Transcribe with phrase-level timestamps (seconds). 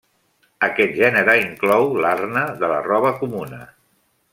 [0.67, 3.63] Aquest gènere inclou l'arna de la roba comuna.